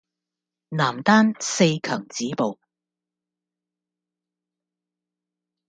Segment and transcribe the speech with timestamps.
[0.69, 2.57] 男單四強止步